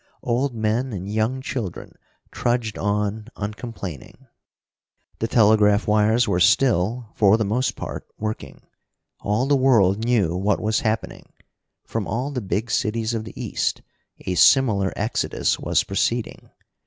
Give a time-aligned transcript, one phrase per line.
[0.23, 1.93] Old men and young children
[2.31, 4.25] trudged on uncomplaining.
[5.19, 8.61] The telegraph wires were still, for the most part, working.
[9.19, 11.31] All the world knew what was happening.
[11.85, 13.83] From all the big cities of the East
[14.25, 16.49] a similar exodus was proceeding.